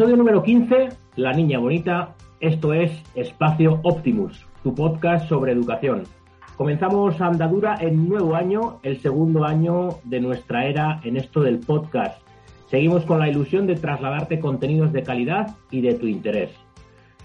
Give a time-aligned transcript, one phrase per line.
[0.00, 2.14] Episodio número 15, La Niña Bonita.
[2.40, 6.04] Esto es Espacio Optimus, tu podcast sobre educación.
[6.56, 12.18] Comenzamos andadura en nuevo año, el segundo año de nuestra era en esto del podcast.
[12.70, 16.50] Seguimos con la ilusión de trasladarte contenidos de calidad y de tu interés.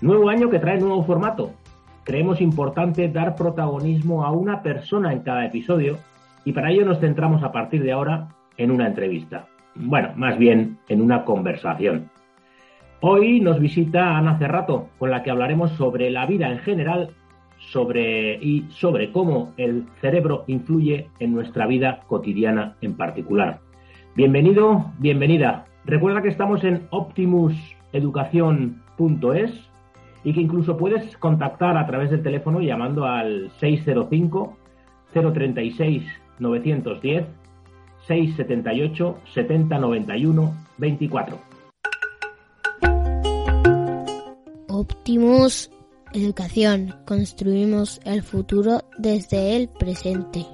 [0.02, 1.54] Nuevo año que trae nuevo formato.
[2.04, 5.98] Creemos importante dar protagonismo a una persona en cada episodio
[6.44, 9.48] y para ello nos centramos a partir de ahora en una entrevista.
[9.76, 12.10] Bueno, más bien en una conversación.
[13.08, 17.12] Hoy nos visita Ana Cerrato, con la que hablaremos sobre la vida en general
[17.60, 23.60] sobre, y sobre cómo el cerebro influye en nuestra vida cotidiana en particular.
[24.16, 25.66] Bienvenido, bienvenida.
[25.86, 29.70] Recuerda que estamos en optimuseducación.es
[30.24, 34.58] y que incluso puedes contactar a través del teléfono llamando al 605
[35.14, 36.04] 036
[36.40, 37.28] 910
[38.08, 41.55] 678 7091 24.
[44.86, 45.72] Optimus
[46.14, 46.96] Educación.
[47.06, 50.46] Construimos el futuro desde el presente.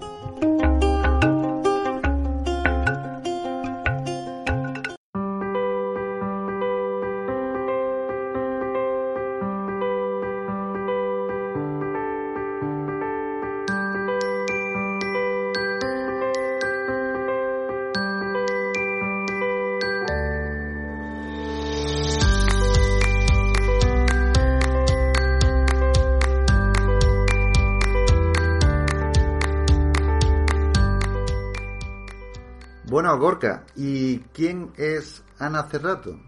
[32.92, 36.20] Bueno, Gorka, ¿y quién es Ana Cerrato?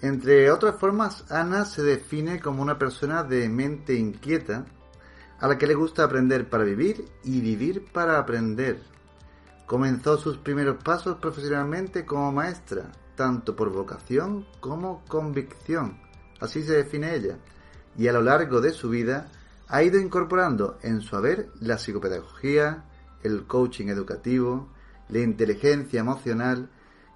[0.00, 4.66] Entre otras formas, Ana se define como una persona de mente inquieta,
[5.40, 8.80] a la que le gusta aprender para vivir y vivir para aprender.
[9.66, 16.00] Comenzó sus primeros pasos profesionalmente como maestra, tanto por vocación como convicción,
[16.38, 17.36] así se define ella,
[17.98, 19.28] y a lo largo de su vida
[19.66, 22.84] ha ido incorporando en su haber la psicopedagogía,
[23.24, 24.68] el coaching educativo,
[25.10, 26.70] la inteligencia emocional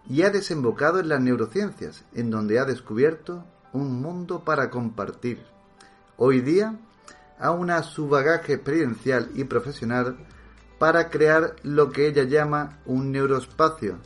[0.09, 5.43] y ha desembocado en las neurociencias, en donde ha descubierto un mundo para compartir.
[6.17, 6.77] Hoy día,
[7.39, 10.17] aúna su bagaje experiencial y profesional
[10.79, 13.99] para crear lo que ella llama un neuroespacio,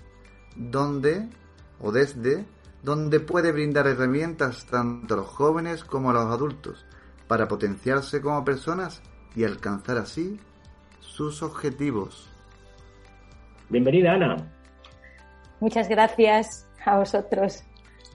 [0.56, 1.28] donde
[1.81, 2.47] o desde
[2.82, 6.84] donde puede brindar herramientas tanto a los jóvenes como a los adultos
[7.26, 9.03] para potenciarse como personas
[9.34, 10.41] y alcanzar así
[11.00, 12.28] sus objetivos.
[13.71, 14.37] Bienvenida, Ana.
[15.61, 17.62] Muchas gracias a vosotros.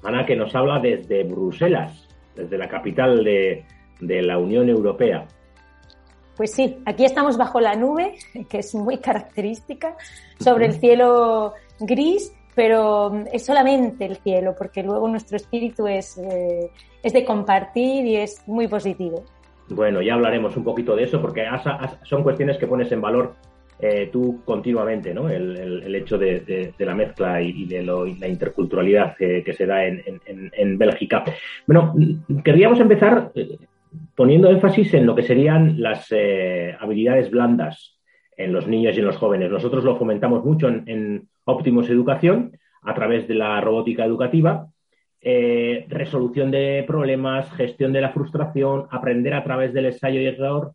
[0.03, 3.65] Ana, que nos habla desde Bruselas, desde la capital de,
[3.99, 5.27] la Unión Europea.
[6.35, 8.15] Pues sí, aquí estamos bajo la nube,
[8.49, 9.95] que es muy característica,
[10.39, 16.71] sobre el cielo gris, pero es solamente el cielo, porque luego nuestro espíritu es, eh,
[17.03, 19.23] es de compartir y es muy positivo.
[19.69, 21.45] Bueno, ya hablaremos un poquito de eso, porque
[22.03, 23.35] son cuestiones que pones en valor
[23.85, 25.27] eh, tú continuamente, ¿no?
[25.27, 31.25] El, hecho de, la mezcla y, de la interculturalidad que se da en, Bélgica.
[31.67, 31.93] Bueno,
[32.45, 33.57] queríamos empezar eh,
[34.15, 37.99] poniendo énfasis en lo que serían las eh, habilidades blandas
[38.37, 39.51] en los niños y en los jóvenes.
[39.51, 44.69] Nosotros lo fomentamos mucho en, Optimus Educación a través de la robótica educativa.
[45.21, 50.71] resolución de problemas, gestión de la frustración, aprender a través del ensayo y error,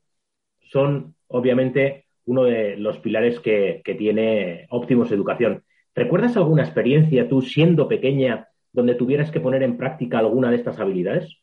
[0.60, 5.64] son obviamente uno de los pilares que, tiene Optimus Educación.
[5.94, 10.78] ¿Recuerdas alguna experiencia tú siendo pequeña donde tuvieras que poner en práctica alguna de estas
[10.78, 11.38] habilidades?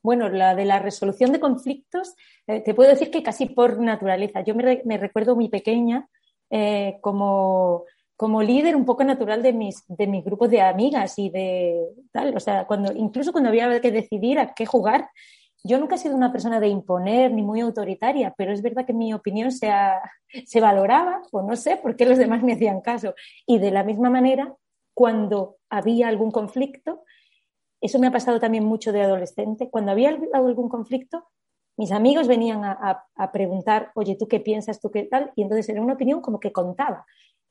[0.00, 2.14] Bueno, la de la resolución de conflictos,
[2.46, 4.42] eh, te puedo decir que casi por naturaleza.
[4.42, 6.08] Yo me, recuerdo muy pequeña
[6.50, 7.84] eh, como,
[8.16, 12.36] como, líder un poco natural de mis, de mis grupos de amigas y de tal.
[12.36, 15.10] O sea, cuando, incluso cuando había que decidir a qué jugar,
[15.62, 18.92] yo nunca he sido una persona de imponer ni muy autoritaria, pero es verdad que
[18.92, 19.70] mi opinión se,
[20.46, 23.14] se valoraba, o no sé por qué los demás me hacían caso.
[23.46, 24.54] Y de la misma manera,
[24.94, 27.04] cuando había algún conflicto,
[27.80, 31.28] eso me ha pasado también mucho de adolescente, cuando había algún conflicto,
[31.76, 34.80] mis amigos venían a, a preguntar, oye, ¿tú qué piensas?
[34.80, 35.32] ¿Tú qué tal?
[35.34, 37.06] Y entonces era una opinión como que contaba.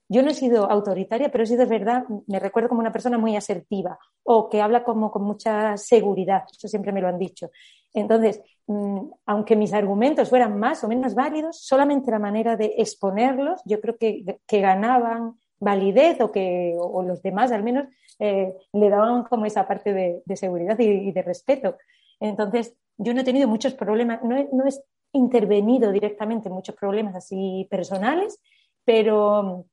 [0.07, 3.19] Yo no he sido autoritaria, pero he sido, de verdad, me recuerdo como una persona
[3.19, 6.43] muy asertiva o que habla como con mucha seguridad.
[6.51, 7.51] Eso siempre me lo han dicho.
[7.93, 13.61] Entonces, mm, aunque mis argumentos fueran más o menos válidos, solamente la manera de exponerlos,
[13.65, 17.87] yo creo que, ganaban validez o que o los demás al menos
[18.19, 21.77] eh, le daban como esa parte de, seguridad y, de respeto.
[22.19, 24.71] Entonces, yo no he tenido muchos problemas, no he, no he
[25.13, 28.39] intervenido directamente en muchos problemas así personales,
[28.85, 29.65] pero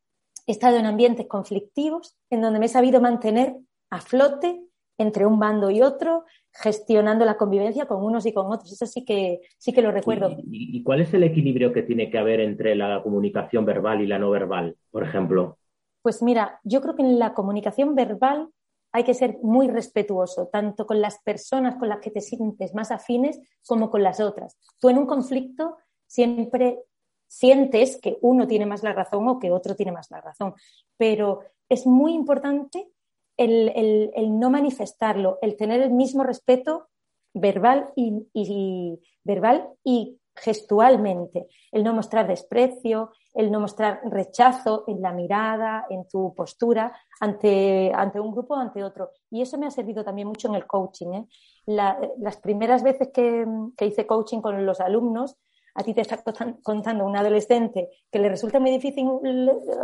[0.47, 3.57] He estado en ambientes conflictivos en donde me he sabido mantener
[3.91, 4.63] a flote
[4.97, 6.25] entre un bando y otro,
[6.59, 8.73] gestionando la convivencia con unos y con otros.
[8.73, 10.37] Eso sí que, sí que lo recuerdo.
[10.51, 14.19] ¿Y, cuál es el equilibrio que tiene que haber entre la comunicación verbal y la
[14.19, 15.59] no verbal, por ejemplo?
[16.03, 18.49] Pues mira, yo creo que en la comunicación verbal
[18.93, 22.91] hay que ser muy respetuoso, tanto con las personas con las que te sientes más
[22.91, 24.57] afines como con las otras.
[24.79, 25.77] Tú en un conflicto
[26.07, 26.79] siempre
[27.27, 30.55] sientes que uno tiene más la razón o que otro tiene más la razón,
[30.97, 32.89] pero es muy importante
[33.37, 36.89] el, no manifestarlo, el tener el mismo respeto
[37.35, 45.13] verbal y, verbal y gestualmente, el no mostrar desprecio, el no mostrar rechazo en la
[45.13, 49.11] mirada, en tu postura ante, ante un grupo o ante otro.
[49.31, 51.13] Y eso me ha servido también mucho en el coaching.
[51.13, 51.27] ¿eh?
[51.67, 53.47] las primeras veces que,
[53.77, 55.37] que, hice coaching con los alumnos,
[55.77, 56.23] a ti te está
[56.63, 59.07] contando un adolescente que le resulta muy difícil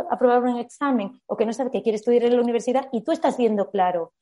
[0.09, 3.11] aprobar un examen o que no sabe que quiere estudiar en la universidad y tú
[3.11, 4.13] estás viendo claro,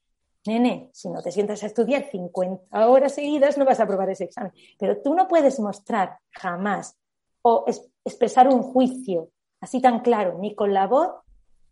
[0.45, 4.25] nene, si no te sientas a estudiar 50 horas seguidas no vas a aprobar ese
[4.25, 4.51] examen.
[4.77, 6.97] Pero tú no puedes mostrar jamás
[7.41, 7.65] o
[8.03, 9.29] expresar un juicio
[9.61, 11.09] así tan claro, ni con la voz,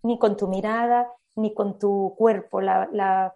[0.04, 2.62] ni con tu mirada, ni con tu cuerpo.
[2.62, 3.34] La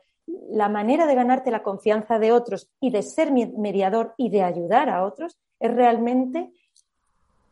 [0.69, 5.05] manera de ganarte la confianza de otros y de ser mediador y de ayudar a
[5.05, 6.51] otros es realmente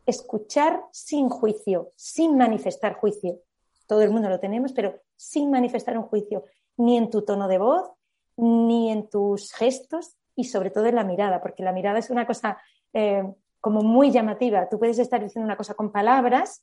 [0.06, 3.38] escuchar sin juicio, sin manifestar juicio.
[3.86, 6.44] Todo el mundo lo tenemos, pero sin manifestar un juicio,
[6.76, 7.90] ni en tu tono de voz,
[8.36, 12.26] ni en tus gestos y sobre todo en la mirada, porque la mirada es una
[12.26, 12.58] cosa
[12.92, 13.22] eh,
[13.60, 14.68] como muy llamativa.
[14.68, 16.62] Tú puedes estar diciendo una cosa con palabras,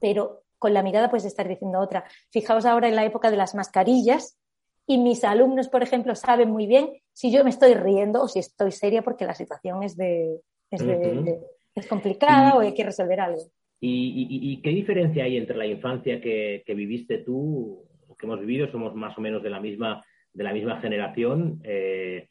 [0.00, 2.04] pero con la mirada puedes estar diciendo otra.
[2.30, 4.38] Fijaos ahora en la época de las mascarillas
[4.86, 8.38] y mis alumnos, por ejemplo, saben muy bien si yo me estoy riendo o si
[8.38, 10.40] estoy seria porque la situación es de,
[10.70, 13.42] es, complicada o hay que resolver algo.
[13.80, 17.84] ¿Y, qué diferencia hay entre la infancia que, viviste tú,
[18.18, 21.60] que hemos vivido, somos más o menos de la misma, de la misma generación?
[21.64, 22.28] Eh,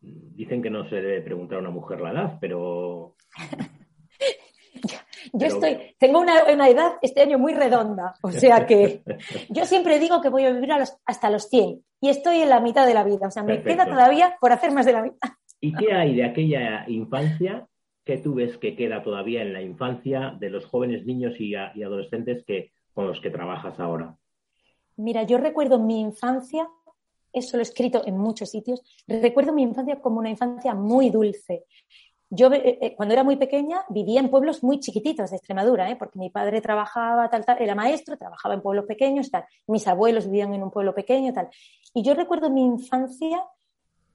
[0.00, 3.14] dicen que no se debe preguntar a una mujer la edad, pero...
[5.34, 9.02] yo, estoy, tengo una, una, edad este año muy redonda, o sea que
[9.50, 10.70] yo siempre digo que voy a vivir
[11.04, 13.84] hasta los 100 y estoy en la mitad de la vida, o sea, me queda
[13.86, 15.30] todavía por hacer más de la mitad.
[15.60, 17.66] ¿Y qué hay de aquella infancia
[18.04, 22.44] que tú ves que queda todavía en la infancia de los jóvenes niños y, adolescentes
[22.44, 24.16] que, con los que trabajas ahora?
[24.96, 26.68] Mira, yo recuerdo mi infancia,
[27.32, 31.64] eso lo he escrito en muchos sitios, recuerdo mi infancia como una infancia muy dulce.
[32.30, 35.96] Yo, eh, eh, cuando era muy pequeña, vivía en pueblos muy chiquititos de Extremadura, ¿eh?
[35.96, 39.44] porque mi padre trabajaba, tal, tal, era maestro, trabajaba en pueblos pequeños, tal.
[39.66, 41.48] Mis abuelos vivían en un pueblo pequeño, tal.
[41.92, 43.44] Y yo recuerdo mi infancia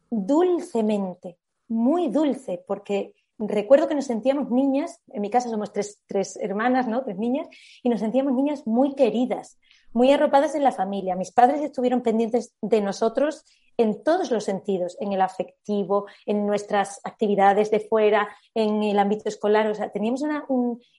[0.10, 6.38] dulcemente, muy dulce, porque recuerdo que nos sentíamos niñas, en mi casa somos tres, tres,
[6.42, 7.04] hermanas, ¿no?
[7.04, 7.48] Tres niñas,
[7.84, 9.58] y nos sentíamos niñas muy queridas,
[9.94, 11.16] muy arropadas en la familia.
[11.16, 13.46] Mis padres estuvieron pendientes de nosotros
[13.80, 19.30] en todos los sentidos, en el afectivo, en nuestras actividades de fuera, en el ámbito
[19.30, 19.68] escolar.
[19.68, 20.46] O sea, teníamos una.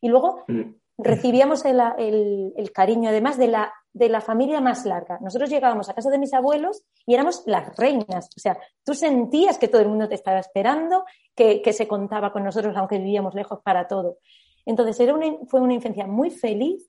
[0.00, 0.62] Y luego mm.
[0.99, 5.19] recibíamos el, el cariño, además de la de la familia más larga.
[5.21, 8.31] Nosotros llegábamos a casa de mis abuelos y éramos las reinas.
[8.37, 11.04] O sea, tú sentías que todo el mundo te estaba esperando,
[11.35, 14.19] que, se contaba con nosotros, aunque vivíamos lejos para todo.
[14.64, 15.14] Entonces, era
[15.49, 16.88] fue una infancia muy feliz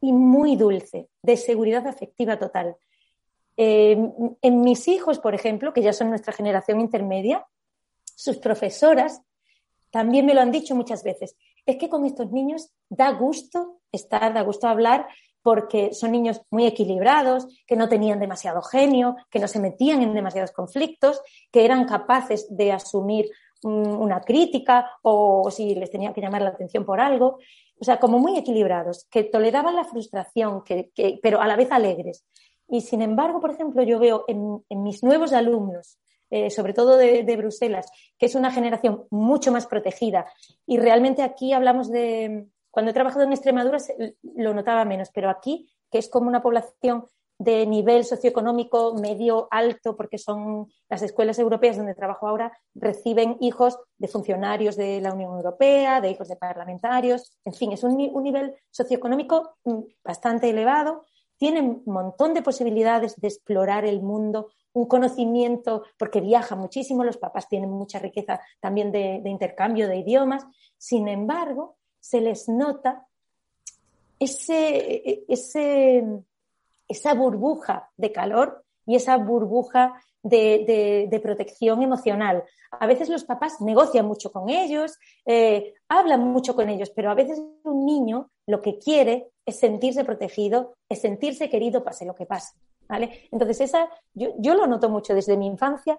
[0.00, 2.76] y muy dulce, de seguridad afectiva total.
[3.62, 3.94] Eh,
[4.40, 7.46] en mis hijos, por ejemplo, que ya son nuestra generación intermedia,
[8.16, 9.20] sus profesoras
[9.90, 11.36] también me lo han dicho muchas veces.
[11.66, 15.08] Es que con estos niños da gusto estar, da gusto hablar
[15.42, 20.14] porque son niños muy equilibrados, que no tenían demasiado genio, que no se metían en
[20.14, 21.20] demasiados conflictos,
[21.52, 23.30] que eran capaces de asumir
[23.62, 27.40] una crítica o si les tenía que llamar la atención por algo.
[27.78, 30.90] O sea, como muy equilibrados, que toleraban la frustración, que,
[31.22, 32.24] pero a la vez alegres.
[32.70, 35.98] Y sin embargo, por ejemplo, yo veo en, mis nuevos alumnos,
[36.30, 40.26] eh, sobre todo de, Bruselas, que es una generación mucho más protegida.
[40.66, 43.78] Y realmente aquí hablamos de, cuando he trabajado en Extremadura
[44.22, 47.06] lo notaba menos, pero aquí, que es como una población
[47.40, 53.78] de nivel socioeconómico medio alto, porque son las escuelas europeas donde trabajo ahora, reciben hijos
[53.96, 58.54] de funcionarios de la Unión Europea, de hijos de parlamentarios, en fin, es un, nivel
[58.70, 61.06] socioeconómico mm, bastante elevado,
[61.40, 67.16] tienen un montón de posibilidades de explorar el mundo, un conocimiento, porque viajan muchísimo, los
[67.16, 73.06] papás tienen mucha riqueza también de intercambio de idiomas, sin embargo, se les nota
[74.20, 76.04] ese,
[76.88, 82.44] esa burbuja de calor y esa burbuja de, protección emocional.
[82.72, 87.14] A veces los papás negocian mucho con ellos, eh, hablan mucho con ellos, pero a
[87.14, 92.26] veces un niño lo que quiere es sentirse protegido, es sentirse querido, pase lo que
[92.26, 92.54] pase.
[92.88, 93.28] ¿vale?
[93.30, 95.98] Entonces, esa, yo, yo lo noto mucho desde mi infancia,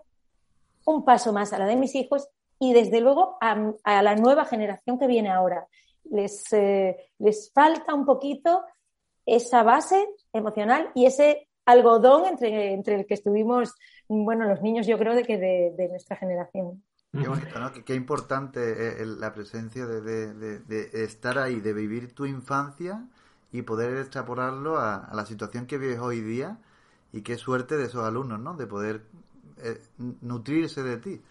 [0.86, 2.27] un paso más a la de mis hijos
[2.60, 3.55] y desde luego a,
[4.03, 5.67] la nueva generación que viene ahora.
[6.03, 8.63] Les, eh, les falta un poquito
[9.25, 13.74] esa base emocional y ese algodón entre, entre el que estuvimos,
[14.07, 16.83] bueno, los niños yo creo de que de, nuestra generación.
[17.12, 17.71] Qué bonito, ¿no?
[17.83, 18.60] Qué, importante
[19.01, 23.07] eh, la presencia de, de, estar ahí, de vivir tu infancia
[23.51, 26.58] y poder extrapolarlo a, la situación que vives hoy día
[27.12, 28.55] y qué suerte de esos alumnos, ¿no?
[28.55, 29.01] De poder
[29.63, 29.81] eh,
[30.22, 31.22] nutrirse de ti.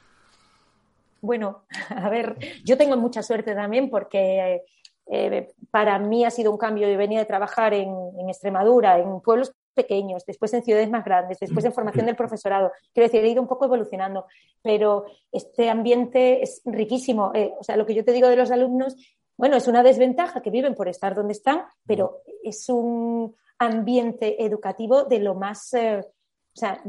[1.21, 4.63] Bueno, a ver, yo tengo mucha suerte también porque
[5.07, 6.89] eh, para mí ha sido un cambio.
[6.89, 7.91] Yo venía de trabajar en,
[8.29, 12.71] Extremadura, en pueblos pequeños, después en ciudades más grandes, después en formación del profesorado.
[12.93, 14.27] Quiero decir, he ido un poco evolucionando,
[14.63, 17.33] pero este ambiente es riquísimo.
[17.35, 18.97] Eh, o sea, lo que yo te digo de los alumnos,
[19.41, 25.05] bueno, es una desventaja que viven por estar donde están, pero es un ambiente educativo
[25.05, 26.83] de lo más, eh, o sea,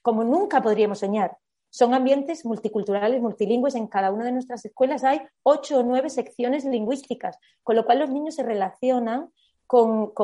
[0.00, 1.36] como nunca podríamos soñar.
[1.68, 3.74] Son ambientes multiculturales, multilingües.
[3.74, 7.98] En cada una de nuestras escuelas hay ocho o nueve secciones lingüísticas, con lo cual
[7.98, 9.30] los niños se relacionan
[9.66, 10.14] con,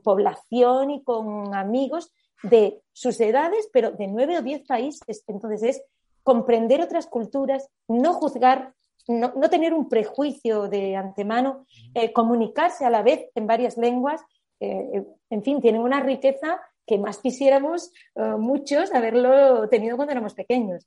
[0.00, 2.10] población y con amigos
[2.42, 5.24] de sus edades, pero de nueve o diez países.
[5.26, 5.82] Entonces es
[6.22, 8.72] comprender otras culturas, no juzgar,
[9.08, 14.20] no, tener un prejuicio de antemano, eh, comunicarse a la vez en varias lenguas.
[14.60, 20.34] Eh, en fin, tienen una riqueza que más quisiéramos eh, muchos haberlo tenido cuando éramos
[20.34, 20.86] pequeños.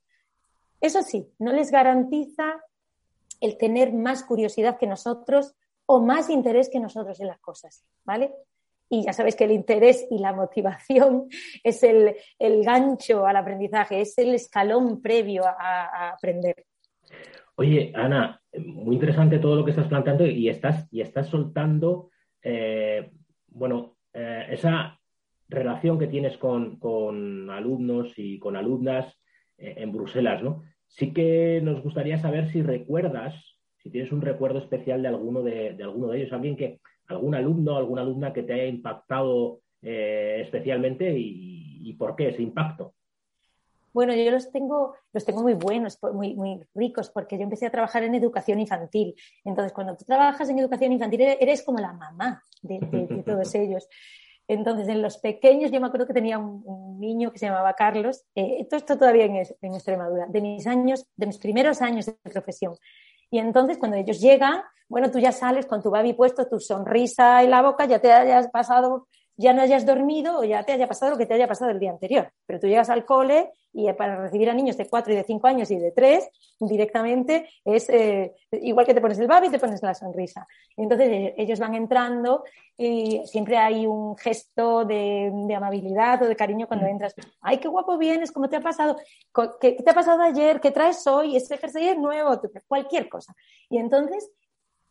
[0.80, 2.62] Eso sí, no les garantiza
[3.40, 8.34] el tener más curiosidad que nosotros o más interés que nosotros en las cosas, ¿vale?
[8.90, 11.30] Y ya sabéis que el interés y la motivación
[11.64, 16.66] es el, gancho al aprendizaje, es el escalón previo a, aprender.
[17.62, 22.10] Oye, Ana, muy interesante todo lo que estás planteando y estás, y estás soltando,
[22.42, 23.12] eh,
[23.50, 25.00] bueno, eh, esa
[25.48, 26.80] relación que tienes con,
[27.52, 29.16] alumnos y con alumnas
[29.60, 30.64] eh, en Bruselas, ¿no?
[30.88, 33.36] Sí que nos gustaría saber si recuerdas,
[33.78, 37.78] si tienes un recuerdo especial de alguno de, alguno de ellos, alguien que, algún alumno,
[37.78, 42.96] alguna alumna que te haya impactado especialmente y, por qué ese impacto.
[43.94, 47.72] Bueno, yo los tengo, los tengo muy buenos, muy, muy ricos, porque yo empecé a
[47.72, 49.16] trabajar en educación infantil.
[49.44, 52.80] Entonces, cuando tú trabajas en educación infantil, eres como la mamá de
[53.26, 53.88] todos ellos.
[54.48, 58.26] Entonces, en los pequeños, yo me acuerdo que tenía un, niño que se llamaba Carlos,
[58.36, 62.76] eh, esto todavía en, en, Extremadura, de mis años, de mis primeros años de profesión.
[63.32, 67.42] Y entonces, cuando ellos llegan, bueno, tú ya sales con tu babi puesto, tu sonrisa
[67.42, 69.08] en la boca, ya te hayas pasado
[69.42, 71.80] ya no hayas dormido o ya te haya pasado lo que te haya pasado el
[71.80, 72.32] día anterior.
[72.46, 75.48] Pero tú llegas al cole y para recibir a niños de 4 y de 5
[75.48, 76.30] años y de 3,
[76.60, 80.48] directamente es eh, igual que te pones el babi y te pones la sonrisa.
[80.78, 82.44] Entonces eh, ellos van entrando
[82.78, 86.90] y siempre hay un gesto de, amabilidad o de cariño cuando mm.
[86.90, 87.16] entras.
[87.42, 88.32] ¡Ay, qué guapo vienes!
[88.32, 88.98] ¿Cómo te ha pasado?
[89.60, 90.60] ¿Qué, te ha pasado ayer?
[90.60, 91.36] ¿Qué traes hoy?
[91.36, 92.40] ¿Ese jersey es nuevo?
[92.68, 93.34] Cualquier cosa.
[93.70, 94.30] Y entonces,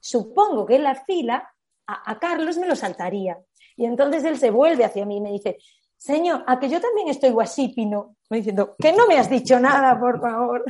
[0.01, 1.53] supongo que en la fila
[1.87, 3.37] a Carlos me lo saltaría
[3.81, 5.57] y entonces él se vuelve hacia mí y me dice,
[5.97, 8.15] Señor, a que yo también estoy guasípino.
[8.29, 10.63] Me diciendo, que no me has dicho nada, por favor.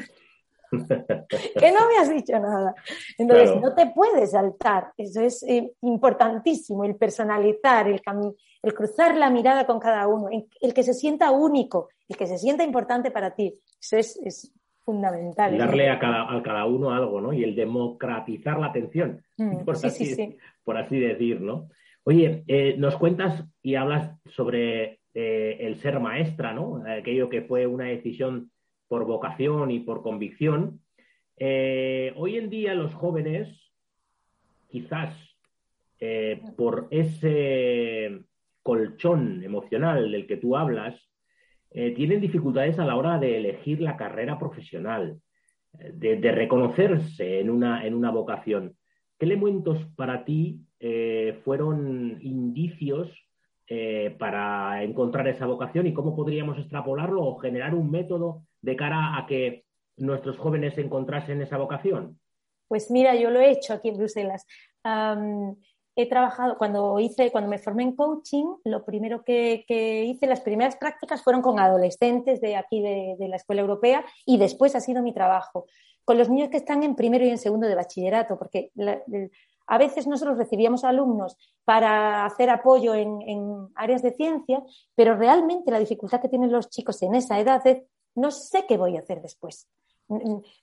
[0.71, 2.73] que no me has dicho nada.
[3.19, 4.93] Entonces, no te puedes saltar.
[4.97, 8.01] Eso es eh, importantísimo, el personalizar, el,
[8.63, 12.39] el cruzar la mirada con cada uno, el, que se sienta único, el que se
[12.39, 13.59] sienta importante para ti.
[13.81, 14.53] Eso es,
[14.85, 15.59] fundamental.
[15.59, 17.33] Darle a cada, a cada uno algo, ¿no?
[17.33, 21.69] Y el democratizar la atención, mm, por, así, por así decir, ¿no?
[22.05, 26.83] Oye, eh, nos cuentas y hablas sobre eh, el ser maestra, ¿no?
[26.87, 28.51] Aquello que fue una decisión
[28.89, 30.81] por vocación y por convicción.
[31.37, 33.73] Eh, hoy en día los jóvenes,
[34.69, 35.15] quizás
[36.57, 38.23] por ese
[38.63, 40.99] colchón emocional del que tú hablas,
[41.71, 45.21] tienen dificultades a la hora de elegir la carrera profesional,
[45.75, 48.79] de, reconocerse en una, en una vocación.
[49.19, 53.09] ¿Qué elementos para ti eh, fueron indicios
[53.67, 59.19] eh, para encontrar esa vocación y cómo podríamos extrapolarlo o generar un método de cara
[59.19, 59.65] a que
[59.99, 62.19] nuestros jóvenes encontrasen esa vocación?
[62.67, 64.47] Pues mira, yo lo he hecho aquí en Bruselas.
[65.95, 70.77] he trabajado, cuando hice, cuando me formé en coaching, lo primero que, hice, las primeras
[70.77, 75.13] prácticas fueron con adolescentes de aquí de, la Escuela Europea y después ha sido mi
[75.13, 75.67] trabajo
[76.05, 78.73] con los niños que están en primero y en segundo de bachillerato, porque
[79.71, 84.65] a veces nosotros recibíamos alumnos para hacer apoyo en, áreas de ciencia,
[84.97, 87.81] pero realmente la dificultad que tienen los chicos en esa edad es
[88.17, 89.69] no sé qué voy a hacer después.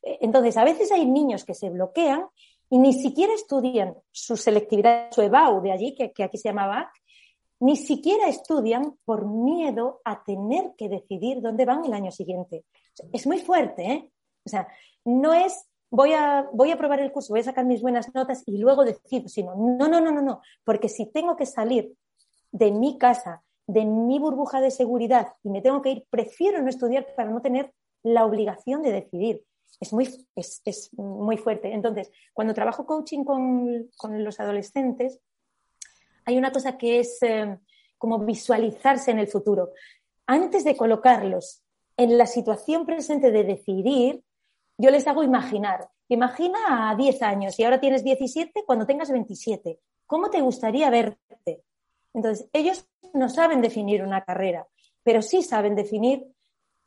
[0.04, 2.26] Entonces, a veces hay niños que se bloquean
[2.70, 6.92] y ni siquiera estudian su selectividad, su EBAU de allí, que, aquí se llama
[7.62, 12.66] ni siquiera estudian por miedo a tener que decidir dónde van el año siguiente.
[13.14, 14.12] Es muy fuerte, ¿eh?
[14.46, 14.68] O sea,
[15.06, 18.44] no es voy a, voy a probar el curso, voy a sacar mis buenas notas
[18.46, 21.94] y luego decido, sino no, no, no, no, no, porque si tengo que salir
[22.52, 26.70] de mi casa, de mi burbuja de seguridad y me tengo que ir, prefiero no
[26.70, 29.44] estudiar para no tener la obligación de decidir.
[29.80, 31.74] Es muy, es, es muy fuerte.
[31.74, 35.20] Entonces, cuando trabajo coaching con, con los adolescentes,
[36.26, 37.58] hay una cosa que es eh,
[37.98, 39.72] como visualizarse en el futuro.
[40.26, 41.64] Antes de colocarlos
[41.96, 44.24] en la situación presente de decidir,
[44.78, 45.90] yo les hago imaginar.
[46.10, 49.80] Imagina a 10 años y ahora tienes 17 cuando tengas 27.
[50.06, 51.64] ¿Cómo te gustaría verte?
[52.14, 54.68] Entonces, ellos no saben definir una carrera,
[55.04, 56.28] pero sí saben definir,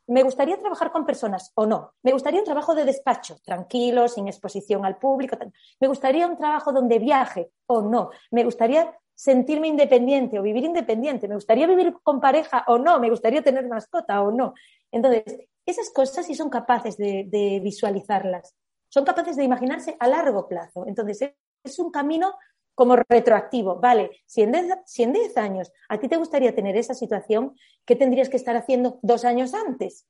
[0.07, 1.93] me gustaría trabajar con personas o no.
[2.03, 5.37] Me gustaría un trabajo de despacho, tranquilo, sin exposición al público.
[5.79, 8.09] Me gustaría un trabajo donde viaje o no.
[8.31, 13.09] Me gustaría sentirme independiente o vivir independiente, me gustaría vivir con pareja o no, me
[13.09, 14.55] gustaría tener mascota o no.
[14.91, 18.55] Entonces, esas cosas sí son capaces de, visualizarlas,
[18.89, 20.85] son capaces de imaginarse a largo plazo.
[20.87, 22.33] Entonces, es un camino
[22.73, 23.79] como retroactivo.
[23.79, 28.37] Vale, si en, 10, años a ti te gustaría tener esa situación, ¿qué tendrías que
[28.37, 30.07] estar haciendo dos años antes?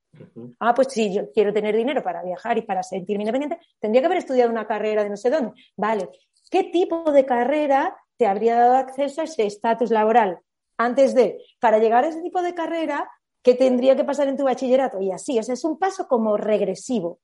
[0.59, 4.05] Ah, pues si yo quiero tener dinero para viajar y para sentirme independiente, tendría que
[4.05, 5.53] haber estudiado una carrera de no sé dónde.
[5.75, 6.09] Vale,
[6.49, 10.39] ¿qué tipo de carrera te habría dado acceso a ese estatus laboral
[10.81, 13.09] antes de, para llegar a ese tipo de carrera,
[13.41, 15.01] ¿qué tendría que pasar en tu bachillerato?
[15.01, 17.19] Y así, o sea, es un paso como regresivo.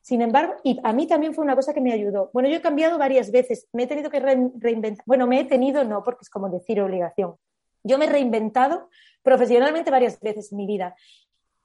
[0.00, 2.30] Sin embargo, y a mí también fue una cosa que me ayudó.
[2.32, 5.04] Bueno, yo he cambiado varias veces, me he tenido que reinventar.
[5.06, 7.36] Bueno, me he tenido, no, porque es como decir obligación.
[7.82, 8.88] Yo me he reinventado
[9.22, 10.94] profesionalmente varias veces en mi vida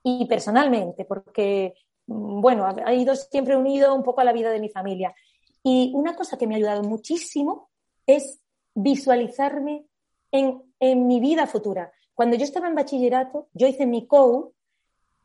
[0.03, 1.73] y personalmente, porque,
[2.07, 5.15] mm, bueno, ha ido siempre unido un poco a la vida de mi familia.
[5.63, 7.69] Y una cosa que me ha ayudado muchísimo
[8.05, 8.39] es
[8.75, 9.85] visualizarme
[10.31, 10.61] en,
[11.07, 11.91] mi vida futura.
[12.15, 14.53] Cuando yo estaba en bachillerato, yo hice mi COU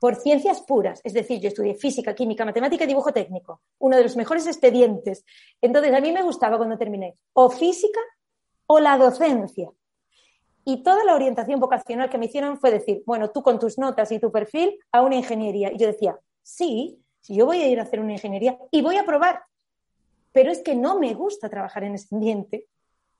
[0.00, 4.02] por ciencias puras, es decir, yo estudié física, química, matemática y dibujo técnico, uno de
[4.02, 5.24] los mejores expedientes.
[5.60, 8.00] Entonces, a mí me gustaba cuando terminé o física
[8.66, 9.70] o la docencia.
[10.64, 14.10] Y toda la orientación vocacional que me hicieron fue decir, bueno, tú con tus notas
[14.12, 15.70] y tu perfil a una ingeniería.
[15.72, 18.96] Y yo decía, sí, si yo voy a ir a hacer una ingeniería y voy
[18.96, 19.42] a probar,
[20.32, 22.68] pero es que no me gusta trabajar en ese ambiente.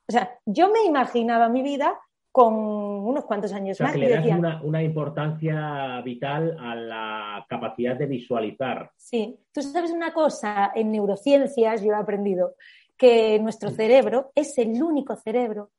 [0.08, 1.98] O sea, yo me imaginaba mi vida
[2.32, 3.92] con unos cuantos años más.
[3.92, 8.90] Que le das una, importancia vital a la capacidad de visualizar.
[8.96, 12.54] Sí, tú sabes una cosa, en neurociencias yo he aprendido
[12.96, 15.70] que nuestro cerebro es el único cerebro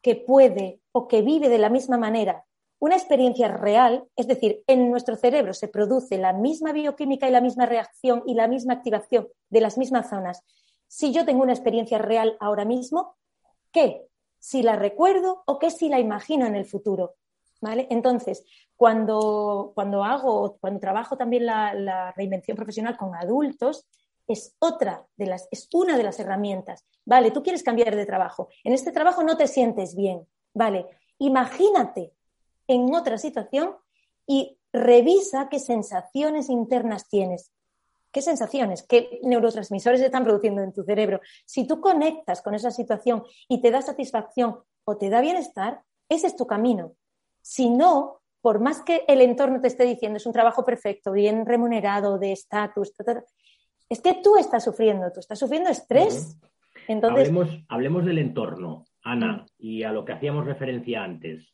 [0.00, 2.44] que puede o que vive de la misma manera
[2.80, 7.42] una experiencia real, es decir, en nuestro cerebro se produce la misma bioquímica y la
[7.42, 10.42] misma reacción y la misma activación de las mismas zonas.
[10.88, 13.16] Si yo tengo una experiencia real ahora mismo,
[13.70, 14.06] qué,
[14.40, 17.14] si la recuerdo o qué si la imagino en el futuro.
[17.60, 17.86] ¿Vale?
[17.90, 18.42] Entonces,
[18.74, 23.86] cuando, cuando hago, cuando trabajo también la, reinvención profesional con adultos,
[24.26, 26.86] es otra de las, es una de las herramientas.
[27.04, 28.48] Vale, tú quieres cambiar de trabajo.
[28.64, 30.26] En este trabajo no te sientes bien.
[30.54, 30.86] Vale,
[31.18, 32.14] imagínate
[32.66, 33.76] en otra situación
[34.26, 37.52] y revisa qué sensaciones internas tienes.
[38.12, 41.20] ¿Qué sensaciones, qué neurotransmisores se están produciendo en tu cerebro?
[41.44, 46.26] Si tú conectas con esa situación y te da satisfacción o te da bienestar, ese
[46.26, 46.94] es tu camino.
[47.40, 51.46] Si no, por más que el entorno te esté diciendo es un trabajo perfecto, bien
[51.46, 52.92] remunerado, de estatus,
[53.88, 56.38] es que tú estás sufriendo, tú estás sufriendo estrés.
[56.88, 57.30] Entonces,
[57.68, 61.46] hablemos, del entorno, Ana, y a lo que hacíamos referencia antes.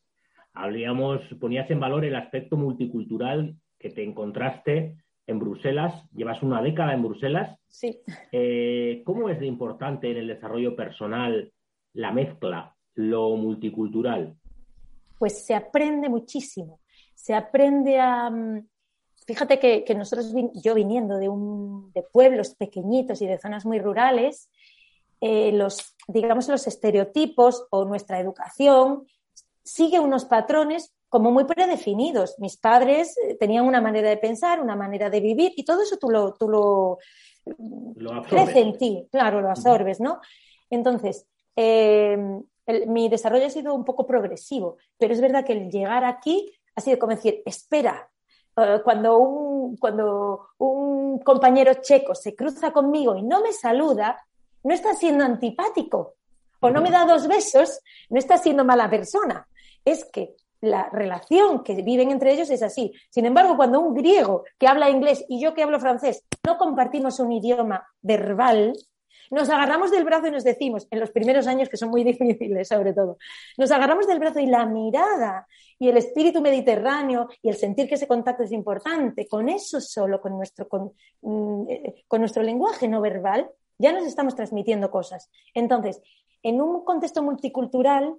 [0.54, 6.94] Hablíamos, ponías en valor el aspecto multicultural que te encontraste en Bruselas, llevas una década
[6.94, 7.58] en Bruselas.
[7.68, 8.00] Sí.
[8.32, 11.52] Eh, ¿Cómo es de importante en el desarrollo personal
[11.94, 14.36] la mezcla, lo multicultural?
[15.18, 16.80] Pues se aprende muchísimo.
[17.14, 18.30] Se aprende a.
[18.30, 18.66] Mm,
[19.26, 24.48] fíjate que, nosotros, yo viniendo de, un, de pueblos pequeñitos y de zonas muy rurales,
[25.20, 29.06] eh, los, digamos, los estereotipos o nuestra educación
[29.64, 32.38] sigue unos patrones como muy predefinidos.
[32.38, 35.96] Mis padres eh, tenían una manera de pensar, una manera de vivir y todo eso
[35.96, 36.98] tú lo, tú lo,
[38.28, 40.20] crece en ti, claro, lo absorbes, ¿no?
[40.68, 42.42] Entonces, em,
[42.88, 46.80] mi desarrollo ha sido un poco progresivo, pero es verdad que el llegar aquí ha
[46.80, 48.10] sido como decir, espera,
[48.56, 54.18] eh, cuando, un, cuando un compañero checo se cruza conmigo y no me saluda,
[54.64, 56.14] no está siendo antipático
[56.60, 59.46] o no me da dos besos, no está siendo mala persona.
[59.84, 60.34] Es que
[60.66, 62.92] la relación que viven entre ellos es así.
[63.10, 67.20] Sin embargo, cuando un griego que habla inglés y yo que hablo francés no compartimos
[67.20, 68.74] un idioma verbal,
[69.28, 72.68] Nos agarramos del brazo y nos decimos, en los primeros años que son muy difíciles
[72.68, 73.18] sobre todo,
[73.58, 75.48] nos agarramos del brazo y la mirada
[75.80, 80.20] y el espíritu mediterráneo y el sentir que ese contacto es importante, con eso solo,
[80.20, 85.28] con nuestro, con, mm, eh, nuestro lenguaje no verbal, ya nos estamos transmitiendo cosas.
[85.54, 86.00] Entonces,
[86.42, 88.14] en un contexto multicultural,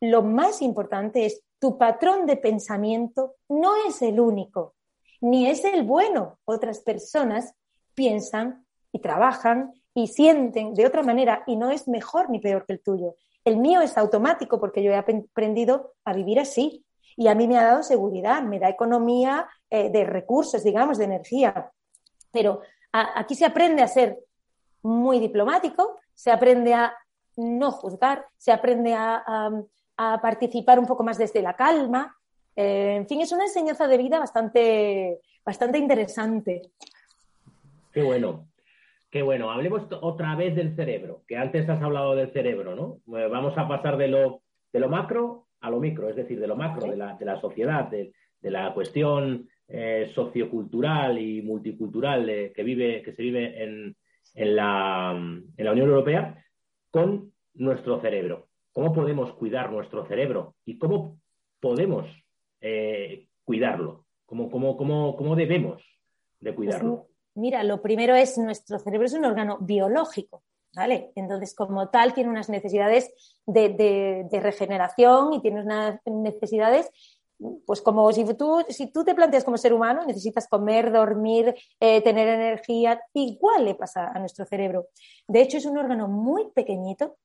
[0.00, 4.74] lo más importante es tu patrón de pensamiento no es el único,
[5.20, 6.40] ni es el bueno.
[6.44, 7.54] Otras personas
[7.94, 12.72] piensan y trabajan y sienten de otra manera y no es mejor ni peor que
[12.72, 13.14] el tuyo.
[13.44, 16.84] El mío es automático porque yo he aprendido a vivir así
[17.16, 21.04] y a mí me ha dado seguridad, me da economía eh, de recursos, digamos, de
[21.04, 21.70] energía.
[22.32, 24.18] Pero aquí se aprende a ser
[24.82, 26.92] muy diplomático, se aprende a
[27.36, 29.22] no juzgar, se aprende a,
[30.22, 32.16] participar un poco más desde la calma.
[32.56, 36.62] Eh, en fin, es una enseñanza de vida bastante, bastante interesante.
[37.92, 38.48] Qué bueno.
[39.10, 39.50] Qué bueno.
[39.50, 43.18] Hablemos otra vez del cerebro, que antes has hablado del cerebro, ¿no?
[43.18, 46.46] Eh, vamos a pasar de lo, de lo macro a lo micro, es decir, de
[46.46, 52.62] lo macro, de la, de la sociedad, de, la cuestión eh, sociocultural y multicultural que,
[52.64, 53.94] vive, que se vive en,
[54.34, 56.44] en, la, en la Unión Europea,
[56.90, 58.48] con nuestro cerebro.
[58.72, 60.54] ¿Cómo podemos cuidar nuestro cerebro?
[60.64, 61.18] ¿Y cómo
[61.60, 62.06] podemos
[62.60, 64.06] eh, cuidarlo?
[64.26, 65.82] ¿Cómo, cómo, cómo, cómo debemos
[66.40, 67.08] de cuidarlo?
[67.34, 70.42] mira, lo primero es nuestro cerebro es un órgano biológico.
[70.74, 71.12] ¿Vale?
[71.16, 73.12] Entonces, como tal, tiene unas necesidades
[73.44, 76.90] de, regeneración y tiene unas necesidades
[77.66, 82.00] pues como si tú, si tú te planteas como ser humano, necesitas comer, dormir, eh,
[82.00, 84.86] tener energía, igual le pasa a nuestro cerebro.
[85.26, 87.16] De hecho, es un órgano muy pequeñito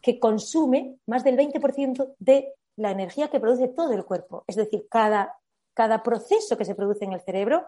[0.00, 4.44] que consume más del 20% de la energía que produce todo el cuerpo.
[4.46, 5.36] Es decir, cada,
[5.74, 7.66] cada proceso que se produce en el cerebro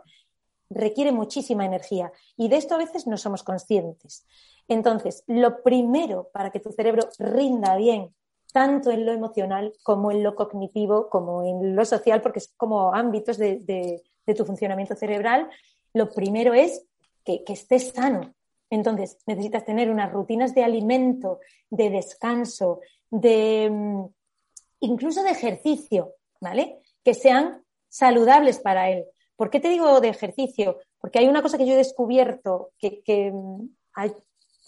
[0.71, 4.27] requiere muchísima energía y de esto a veces no somos conscientes.
[4.68, 8.14] Entonces, lo primero para que tu cerebro rinda bien,
[8.53, 12.95] tanto en lo emocional como en lo cognitivo, como en lo social, porque es como
[12.95, 14.03] ámbitos de,
[14.37, 15.51] tu funcionamiento cerebral,
[15.95, 16.85] lo primero es
[17.25, 18.35] que, estés sano.
[18.73, 22.81] Entonces, necesitas tener unas rutinas de alimento, de descanso,
[23.11, 24.07] de mm,
[24.81, 26.81] incluso de ejercicio, ¿vale?
[27.05, 29.05] Que sean saludables para él.
[29.37, 30.79] ¿Por qué te digo de ejercicio?
[30.99, 33.69] Porque hay una cosa que yo he descubierto que, mm,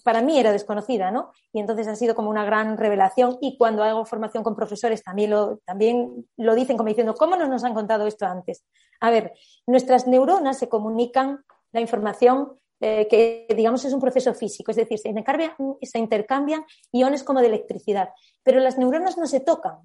[0.04, 1.32] para mí era desconocida, ¿no?
[1.50, 5.30] Y entonces ha sido como una gran revelación y cuando hago formación con profesores también
[5.30, 8.66] lo, también lo dicen como diciendo, ¿cómo no nos han contado esto antes?
[9.00, 9.32] A ver,
[9.66, 14.98] nuestras neuronas se comunican la información eh, que digamos es un proceso físico, es decir,
[14.98, 18.10] se intercambian, iones como de electricidad,
[18.42, 19.78] pero las neuronas no se tocan.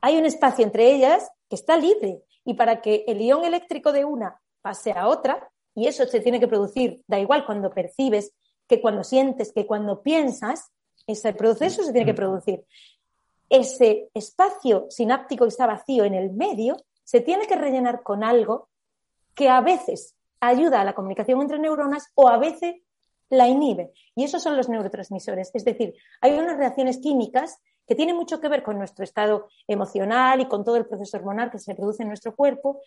[0.00, 4.04] Hay un espacio entre ellas que está libre y para que el ion eléctrico de
[4.04, 8.32] una pase a otra, y eso se tiene que producir, da igual cuando percibes
[8.66, 10.70] que cuando sientes, que cuando piensas,
[11.06, 12.64] ese proceso se tiene que producir.
[13.48, 18.68] Ese espacio sináptico que está vacío en el medio se tiene que rellenar con algo
[19.34, 20.14] que a veces
[20.46, 22.76] ayuda a la comunicación entre neuronas o a veces
[23.30, 23.92] la inhibe.
[24.14, 25.50] Y esos son los neurotransmisores.
[25.54, 30.40] Es decir, hay unas reacciones químicas que tienen mucho que ver con nuestro estado emocional
[30.40, 32.80] y con todo el proceso hormonal que se produce en nuestro cuerpo,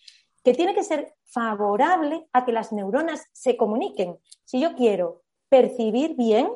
[0.44, 4.18] que tiene que ser favorable a que las neuronas se comuniquen.
[4.46, 6.50] Si yo quiero percibir bien,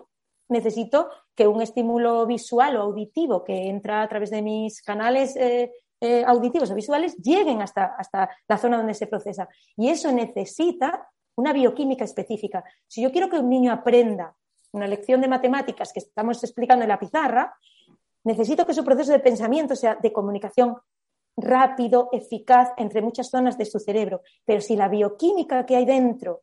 [0.50, 5.72] necesito que un estímulo visual o auditivo que entra a través de mis canales eh,
[6.02, 9.48] eh, auditivos o visuales lleguen hasta, hasta la zona donde se procesa.
[9.78, 12.64] Y eso necesita una bioquímica específica.
[12.88, 14.36] Si yo quiero que un niño aprenda
[14.74, 17.54] una lección de matemáticas que estamos explicando en la pizarra,
[18.24, 20.78] necesito que su proceso de pensamiento sea de comunicación
[21.38, 24.22] rápido, eficaz entre muchas zonas de su cerebro.
[24.46, 26.42] Pero si la bioquímica que hay dentro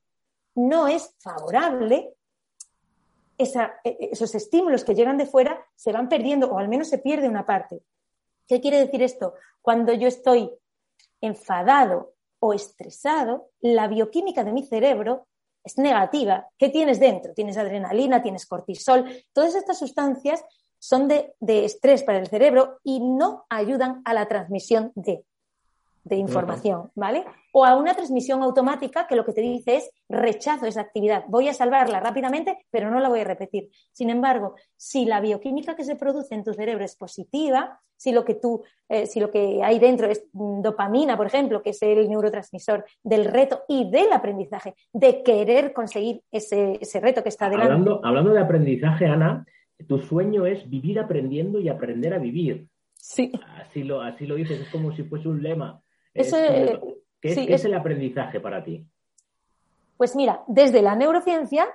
[0.54, 2.14] no es favorable,
[3.36, 7.28] e, esos estímulos que llegan de fuera se van perdiendo o al menos se pierde
[7.28, 7.82] una parte.
[8.48, 9.34] ¿Qué quiere decir esto?
[9.62, 10.50] Cuando yo estoy
[11.20, 15.28] enfadado o estresado, la bioquímica de mi cerebro
[15.62, 16.48] es negativa.
[16.56, 17.34] ¿Qué tienes dentro?
[17.34, 19.04] Tienes adrenalina, tienes cortisol.
[19.32, 20.44] Todas estas sustancias
[20.78, 25.24] son de, estrés para el cerebro y no ayudan a la transmisión de
[26.08, 27.24] de información, ¿vale?
[27.52, 31.48] O a una transmisión automática que lo que te dice es rechazo esa actividad, voy
[31.48, 33.70] a salvarla rápidamente, pero no la voy a repetir.
[33.92, 38.24] Sin embargo, si la bioquímica que se produce en tu cerebro es positiva, si lo
[38.24, 42.08] que tú, eh, si lo que hay dentro es dopamina, por ejemplo, que es el
[42.08, 47.72] neurotransmisor del reto y del aprendizaje, de querer conseguir ese, reto que está delante.
[47.72, 49.44] Hablando, hablando de aprendizaje, Ana,
[49.86, 52.68] tu sueño es vivir aprendiendo y aprender a vivir.
[52.94, 53.32] Sí.
[53.56, 55.80] Así lo, así lo dices, es como si fuese un lema.
[57.20, 58.86] ¿Qué, es, el aprendizaje para ti?
[59.96, 61.68] Pues mira, desde la neurociencia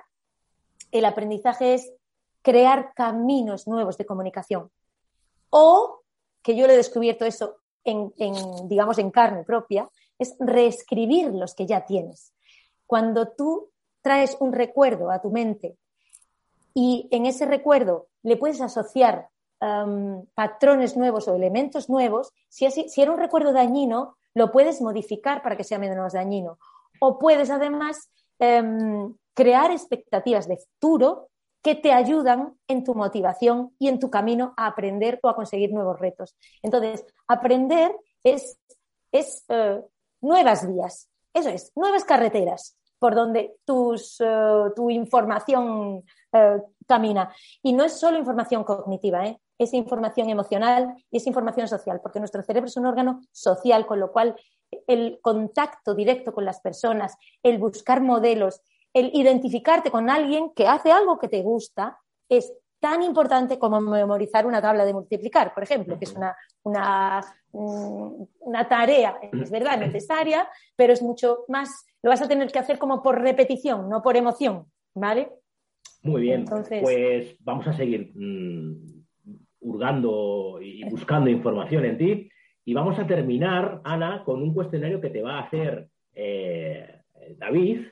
[0.90, 1.92] el aprendizaje es
[2.40, 4.70] crear caminos nuevos de comunicación.
[5.50, 6.02] O,
[6.42, 8.12] que yo le he descubierto eso en,
[8.68, 12.32] digamos, en carne propia, es reescribir los que ya tienes.
[12.86, 13.70] Cuando tú
[14.02, 15.76] traes un recuerdo a tu mente
[16.74, 19.28] y en ese recuerdo le puedes asociar
[20.34, 25.56] patrones nuevos o elementos nuevos, si, si era un recuerdo dañino, lo puedes modificar para
[25.56, 26.58] que sea menos dañino.
[27.00, 31.28] O puedes además em, crear expectativas de futuro
[31.62, 35.72] que te ayudan en tu motivación y en tu camino a aprender o a conseguir
[35.72, 36.36] nuevos retos.
[36.62, 38.58] Entonces, aprender es,
[39.10, 39.80] es eh,
[40.20, 47.34] nuevas vías, eso es, nuevas carreteras por donde tus, eh, tu información eh, camina.
[47.62, 49.26] Y no es solo información cognitiva,
[49.58, 54.00] es información emocional y es información social, porque nuestro cerebro es un órgano social, con
[54.00, 54.36] lo cual
[54.86, 58.60] el contacto directo con las personas, el buscar modelos,
[58.92, 64.46] el identificarte con alguien que hace algo que te gusta es tan importante como memorizar
[64.46, 69.78] una tabla de multiplicar, por ejemplo, que es una, una, mm, una tarea, es verdad,
[69.78, 74.02] necesaria, pero es mucho más, lo vas a tener que hacer como por repetición, no
[74.02, 75.32] por emoción, ¿vale?
[76.02, 79.03] Muy bien, pues vamos a seguir mm,
[79.64, 82.30] hurgando y buscando información en ti.
[82.64, 87.00] Y vamos a terminar, Ana, con un cuestionario que te va a hacer eh,
[87.36, 87.86] David.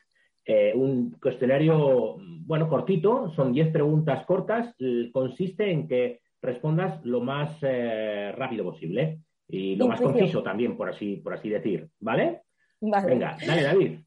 [0.44, 4.74] Eh, un cuestionario, bueno, cortito, son 10 preguntas cortas,
[5.12, 10.88] consiste en que respondas lo más eh, rápido posible y lo más conciso también, por
[10.88, 12.42] así, por así decir, ¿vale?
[12.80, 14.00] Venga, dale, David.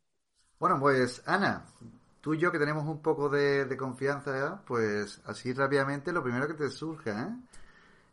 [0.59, 1.65] Bueno, pues Ana,
[2.25, 6.55] tú y yo que tenemos un poco de, confianza, pues así rápidamente lo primero que
[6.55, 7.29] te surja, ¿eh?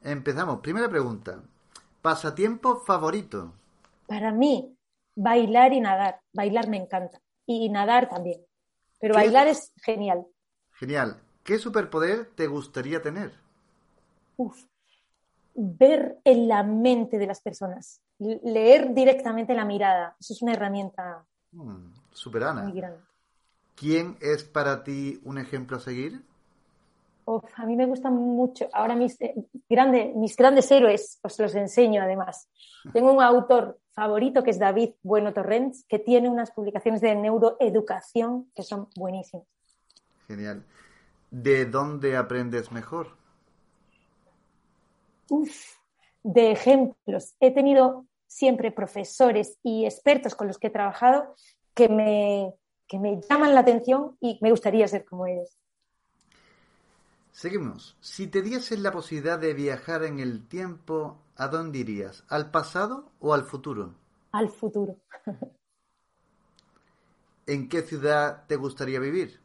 [0.02, 0.60] Empezamos.
[0.60, 1.42] Primera pregunta.
[2.02, 3.54] ¿Pasatiempo favorito?
[4.06, 4.76] Para mí,
[5.14, 6.20] bailar y nadar.
[6.34, 8.44] Bailar me encanta y nadar también.
[9.00, 10.26] Pero bailar es genial.
[10.72, 11.22] Genial.
[11.42, 13.32] ¿Qué superpoder te gustaría tener?
[14.36, 14.62] Uf,
[15.54, 20.16] ver en la mente de las personas, leer directamente la mirada.
[20.20, 22.70] Eso es una herramienta mm, super Ana.
[23.74, 26.22] ¿Quién es para ti un ejemplo a seguir?
[27.56, 28.68] a mí me gustan mucho.
[28.72, 29.34] Ahora mis, eh,
[30.14, 32.48] mis grandes héroes os los enseño además.
[32.92, 38.50] Tengo un autor favorito que es David Bueno Torrents, que tiene unas publicaciones de neuroeducación
[38.54, 39.46] que son buenísimas.
[40.26, 40.64] Genial.
[41.30, 43.16] ¿De dónde aprendes mejor?
[45.28, 45.76] Uf,
[46.22, 47.34] de ejemplos.
[47.40, 51.34] He tenido siempre profesores y expertos con los que he trabajado
[51.74, 52.52] que me,
[52.92, 55.56] que me llaman la atención y me gustaría ser como ellos.
[57.30, 57.96] Seguimos.
[58.02, 62.22] Si te dieses la posibilidad de viajar en el tiempo, ¿a dónde irías?
[62.28, 63.94] ¿Al pasado o al futuro?
[64.32, 64.96] Al futuro.
[67.46, 69.40] ¿En qué ciudad te gustaría vivir?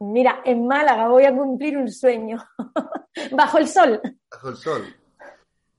[0.00, 2.36] Mira, en Málaga voy a cumplir un sueño.
[3.32, 3.98] Bajo el sol.
[4.30, 4.94] Bajo el sol.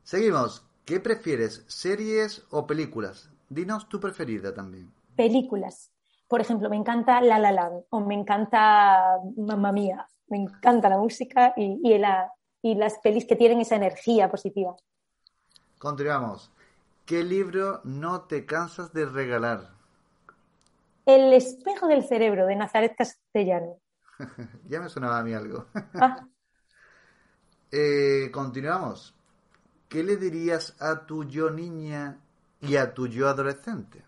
[0.02, 0.66] Seguimos.
[0.86, 3.30] ¿Qué prefieres, series o películas?
[3.48, 4.92] Dinos tu preferida también.
[5.16, 5.92] Películas.
[6.30, 10.98] Por ejemplo, me encanta La La Land o me encanta Mamma Mía me encanta la
[10.98, 11.80] música y,
[12.62, 14.76] y, las pelis que tienen esa energía positiva.
[15.78, 16.52] Continuamos.
[17.06, 19.72] ¿Qué libro no te cansas de regalar?
[21.06, 23.80] El espejo del cerebro de Nazaret Castellano.
[24.70, 25.66] ya me sonaba a mí algo.
[25.96, 26.26] Ah.
[27.72, 29.16] Eh, continuamos.
[29.90, 32.18] ¿Qué le dirías a tu yo niña
[32.62, 34.04] y a tu yo adolescente?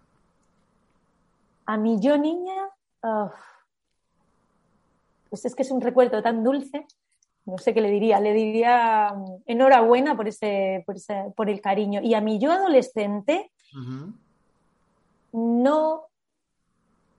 [1.65, 2.69] A mi yo niña,
[5.29, 6.85] pues es que es un recuerdo tan dulce,
[7.45, 10.83] no sé qué le diría, le diría mm, enhorabuena por, ese,
[11.35, 12.01] por, el cariño.
[12.01, 13.51] Y a mi yo adolescente,
[15.31, 16.03] no,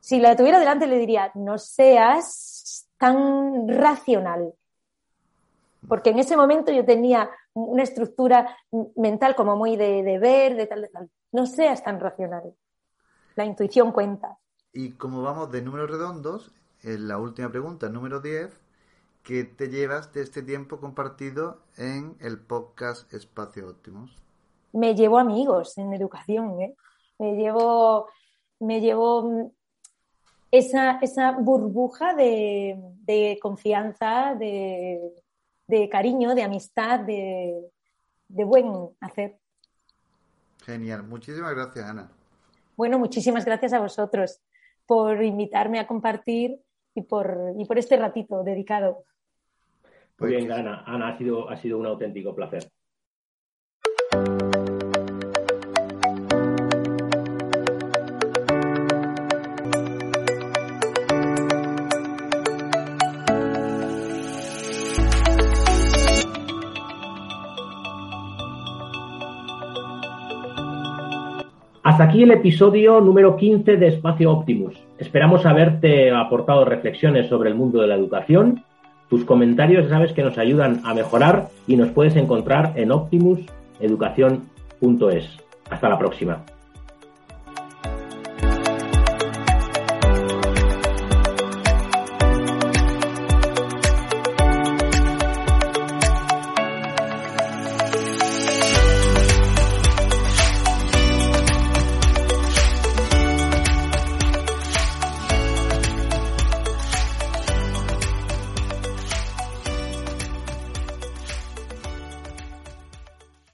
[0.01, 4.55] si la tuviera delante le diría, no seas tan racional,
[5.89, 8.57] porque en ese momento yo tenía una estructura
[8.97, 11.11] mental como muy de, de, ver, de tal, de tal.
[11.33, 12.55] No seas tan racional.
[13.35, 14.39] La intuición cuenta.
[14.73, 18.51] Y como vamos de números redondos, en la última pregunta, número 10,
[19.23, 24.17] ¿qué te llevas de este tiempo compartido en el podcast Espacio Óptimos?
[24.73, 26.75] Me llevo amigos en educación, ¿eh?
[27.19, 28.09] Me llevo,
[28.59, 29.53] me llevo
[30.51, 37.71] esa, esa burbuja de, confianza, de, cariño, de amistad, de,
[38.29, 39.39] de buen hacer.
[40.65, 41.03] Genial.
[41.03, 42.11] Muchísimas gracias, Ana.
[42.83, 44.43] Bueno, muchísimas gracias a vosotros
[44.87, 46.59] por invitarme a compartir
[46.97, 49.05] y por, y por este ratito dedicado.
[50.19, 50.83] Muy bien, Ana.
[50.85, 52.72] Ana, ha sido, ha sido un auténtico placer.
[71.93, 74.73] Hasta aquí el episodio número 15 de Espacio Optimus.
[74.99, 78.65] Esperamos haberte aportado reflexiones sobre el mundo de la educación.
[79.11, 85.37] Tus comentarios sabes que nos ayudan a mejorar y nos puedes encontrar en optimuseducación.es.
[85.69, 86.43] Hasta la próxima.